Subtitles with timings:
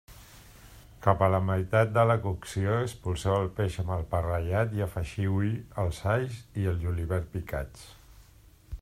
[1.05, 4.83] Cap a la meitat de la cocció, empolseu el peix amb el pa ratllat i
[4.87, 5.53] afegiu-hi
[5.85, 7.89] els alls i el julivert picats.